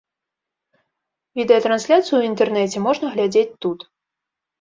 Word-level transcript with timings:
Відэатрансляцыю 1.39 2.05
ў 2.17 2.21
інтэрнэце 2.29 2.77
можна 2.87 3.05
глядзець 3.13 3.45
тут. 3.67 3.79